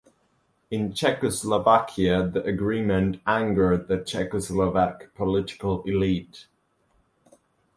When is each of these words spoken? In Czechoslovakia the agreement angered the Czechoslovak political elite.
In 0.71 0.93
Czechoslovakia 0.95 2.27
the 2.27 2.41
agreement 2.43 3.21
angered 3.27 3.87
the 3.87 3.97
Czechoslovak 3.99 5.13
political 5.13 5.83
elite. 5.83 6.47